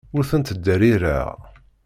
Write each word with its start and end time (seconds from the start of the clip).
Ur 0.15 0.23
tent-ttderrireɣ. 0.29 1.29